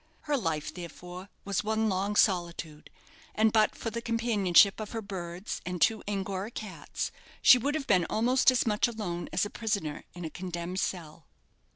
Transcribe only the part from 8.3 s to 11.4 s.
as much alone as a prisoner in a condemned cell.